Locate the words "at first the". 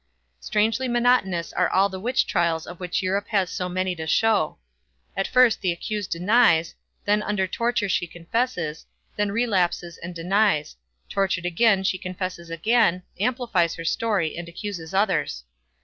5.15-5.71